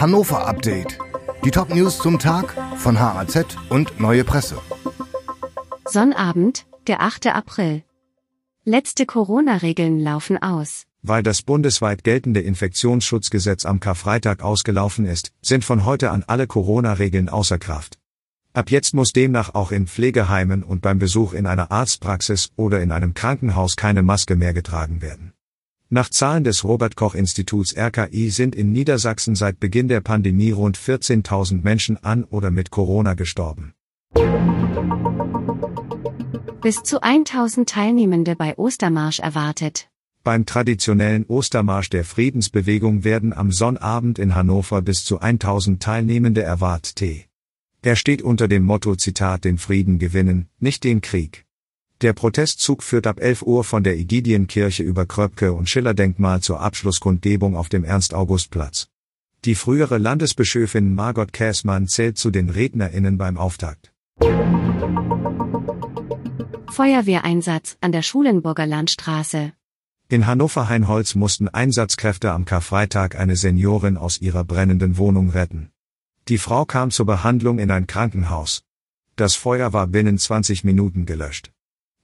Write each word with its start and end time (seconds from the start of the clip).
Hannover 0.00 0.46
Update. 0.46 0.96
Die 1.44 1.50
Top-News 1.50 1.98
zum 1.98 2.20
Tag 2.20 2.54
von 2.76 3.00
HAZ 3.00 3.56
und 3.68 3.98
Neue 3.98 4.22
Presse. 4.22 4.56
Sonnabend, 5.86 6.66
der 6.86 7.00
8. 7.00 7.26
April. 7.26 7.82
Letzte 8.64 9.06
Corona-Regeln 9.06 9.98
laufen 9.98 10.40
aus. 10.40 10.84
Weil 11.02 11.24
das 11.24 11.42
bundesweit 11.42 12.04
geltende 12.04 12.40
Infektionsschutzgesetz 12.40 13.64
am 13.66 13.80
Karfreitag 13.80 14.44
ausgelaufen 14.44 15.04
ist, 15.04 15.32
sind 15.42 15.64
von 15.64 15.84
heute 15.84 16.12
an 16.12 16.22
alle 16.28 16.46
Corona-Regeln 16.46 17.28
außer 17.28 17.58
Kraft. 17.58 17.98
Ab 18.52 18.70
jetzt 18.70 18.94
muss 18.94 19.12
demnach 19.12 19.56
auch 19.56 19.72
in 19.72 19.88
Pflegeheimen 19.88 20.62
und 20.62 20.80
beim 20.80 21.00
Besuch 21.00 21.32
in 21.32 21.44
einer 21.44 21.72
Arztpraxis 21.72 22.50
oder 22.54 22.80
in 22.82 22.92
einem 22.92 23.14
Krankenhaus 23.14 23.74
keine 23.74 24.04
Maske 24.04 24.36
mehr 24.36 24.54
getragen 24.54 25.02
werden. 25.02 25.32
Nach 25.90 26.10
Zahlen 26.10 26.44
des 26.44 26.64
Robert 26.64 26.96
Koch 26.96 27.14
Instituts 27.14 27.74
RKI 27.74 28.28
sind 28.28 28.54
in 28.54 28.72
Niedersachsen 28.72 29.34
seit 29.34 29.58
Beginn 29.58 29.88
der 29.88 30.02
Pandemie 30.02 30.50
rund 30.50 30.76
14.000 30.76 31.62
Menschen 31.62 31.96
an 31.96 32.24
oder 32.24 32.50
mit 32.50 32.70
Corona 32.70 33.14
gestorben. 33.14 33.72
Bis 36.60 36.82
zu 36.82 37.00
1000 37.00 37.66
Teilnehmende 37.66 38.36
bei 38.36 38.58
Ostermarsch 38.58 39.20
erwartet. 39.20 39.88
Beim 40.24 40.44
traditionellen 40.44 41.24
Ostermarsch 41.24 41.88
der 41.88 42.04
Friedensbewegung 42.04 43.04
werden 43.04 43.32
am 43.32 43.50
Sonnabend 43.50 44.18
in 44.18 44.34
Hannover 44.34 44.82
bis 44.82 45.06
zu 45.06 45.20
1000 45.20 45.82
Teilnehmende 45.82 46.42
erwartet. 46.42 47.30
Er 47.80 47.96
steht 47.96 48.20
unter 48.20 48.46
dem 48.46 48.64
Motto 48.64 48.94
Zitat 48.94 49.46
den 49.46 49.56
Frieden 49.56 49.98
gewinnen, 49.98 50.50
nicht 50.58 50.84
den 50.84 51.00
Krieg. 51.00 51.47
Der 52.00 52.12
Protestzug 52.12 52.84
führt 52.84 53.08
ab 53.08 53.18
11 53.18 53.42
Uhr 53.42 53.64
von 53.64 53.82
der 53.82 53.96
Egidienkirche 53.96 54.84
über 54.84 55.04
Kröpke 55.04 55.52
und 55.52 55.68
Schiller-Denkmal 55.68 56.40
zur 56.40 56.60
Abschlusskundgebung 56.60 57.56
auf 57.56 57.68
dem 57.68 57.82
Ernst-August-Platz. 57.82 58.86
Die 59.44 59.56
frühere 59.56 59.98
Landesbischöfin 59.98 60.94
Margot 60.94 61.32
Käßmann 61.32 61.88
zählt 61.88 62.16
zu 62.16 62.30
den 62.30 62.50
RednerInnen 62.50 63.18
beim 63.18 63.36
Auftakt. 63.36 63.92
Feuerwehreinsatz 66.70 67.76
an 67.80 67.90
der 67.90 68.02
Schulenburger 68.02 68.66
Landstraße. 68.66 69.52
In 70.08 70.24
Hannover-Heinholz 70.28 71.16
mussten 71.16 71.48
Einsatzkräfte 71.48 72.30
am 72.30 72.44
Karfreitag 72.44 73.18
eine 73.18 73.34
Seniorin 73.34 73.96
aus 73.96 74.20
ihrer 74.20 74.44
brennenden 74.44 74.98
Wohnung 74.98 75.30
retten. 75.30 75.70
Die 76.28 76.38
Frau 76.38 76.64
kam 76.64 76.92
zur 76.92 77.06
Behandlung 77.06 77.58
in 77.58 77.72
ein 77.72 77.88
Krankenhaus. 77.88 78.62
Das 79.16 79.34
Feuer 79.34 79.72
war 79.72 79.88
binnen 79.88 80.16
20 80.16 80.62
Minuten 80.62 81.04
gelöscht. 81.04 81.50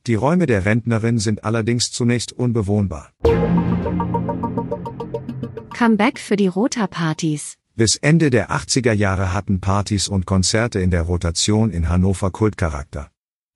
Die 0.07 0.17
Räume 0.17 0.45
der 0.45 0.67
Rentnerin 0.67 1.19
sind 1.19 1.45
allerdings 1.45 1.91
zunächst 1.91 2.33
unbewohnbar. 2.33 3.11
Comeback 5.73 6.19
für 6.19 6.37
die 6.37 6.47
Rota-Partys. 6.47 7.55
Bis 7.75 7.97
Ende 7.97 8.29
der 8.29 8.51
80er 8.51 8.93
Jahre 8.93 9.33
hatten 9.33 9.61
Partys 9.61 10.09
und 10.09 10.27
Konzerte 10.27 10.79
in 10.79 10.91
der 10.91 11.03
Rotation 11.03 11.71
in 11.71 11.89
Hannover 11.89 12.31
Kultcharakter. 12.31 13.09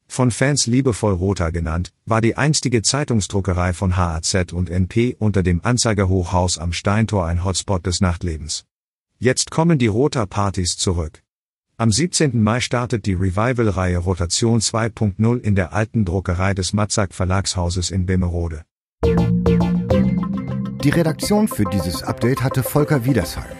Von 0.07 0.31
Fans 0.31 0.67
liebevoll 0.67 1.13
Rota 1.13 1.51
genannt, 1.51 1.93
war 2.07 2.23
die 2.23 2.37
einstige 2.39 2.81
Zeitungsdruckerei 2.81 3.75
von 3.75 3.99
HAZ 3.99 4.55
und 4.55 4.71
NP 4.71 5.17
unter 5.19 5.43
dem 5.43 5.61
Anzeigerhochhaus 5.63 6.57
am 6.57 6.73
Steintor 6.73 7.27
ein 7.27 7.45
Hotspot 7.45 7.85
des 7.85 8.01
Nachtlebens. 8.01 8.65
Jetzt 9.19 9.51
kommen 9.51 9.79
die 9.79 9.87
Rota-Partys 9.87 10.79
zurück. 10.79 11.23
Am 11.81 11.93
17. 11.93 12.43
Mai 12.43 12.59
startet 12.59 13.07
die 13.07 13.13
Revival-Reihe 13.13 13.99
Rotation 13.99 14.59
2.0 14.59 15.39
in 15.39 15.55
der 15.55 15.73
alten 15.73 16.05
Druckerei 16.05 16.53
des 16.53 16.73
Matzak 16.73 17.15
Verlagshauses 17.15 17.93
in 17.93 18.05
Bemerode. 18.05 18.63
Die 20.83 20.91
Redaktion 20.91 21.47
für 21.47 21.67
dieses 21.67 22.03
Update 22.03 22.43
hatte 22.43 22.65
Volker 22.65 23.05
Wiedersheim. 23.05 23.55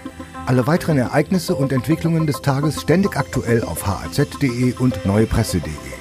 Alle 0.47 0.67
weiteren 0.67 0.99
Ereignisse 0.99 1.55
und 1.55 1.71
Entwicklungen 1.71 2.27
des 2.27 2.43
Tages 2.43 2.83
ständig 2.83 3.17
aktuell 3.17 3.63
auf 3.63 3.87
haz.de 3.87 4.73
und 4.81 5.07
neuepresse.de. 5.07 5.98